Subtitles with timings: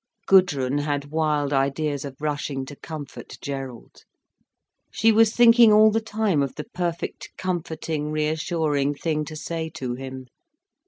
[0.25, 4.03] Gudrun had wild ideas of rushing to comfort Gerald.
[4.89, 9.93] She was thinking all the time of the perfect comforting, reassuring thing to say to
[9.93, 10.25] him.